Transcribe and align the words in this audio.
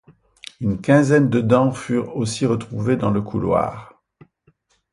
Une 0.61 0.81
quinzaine 0.81 1.29
de 1.29 1.41
dents 1.41 1.71
furent 1.71 2.17
aussi 2.17 2.47
retrouvées 2.47 2.95
dans 2.95 3.11
le 3.11 3.21
couloir. 3.21 4.01